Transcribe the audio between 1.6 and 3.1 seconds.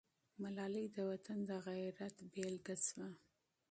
غیرت نمونه سوه.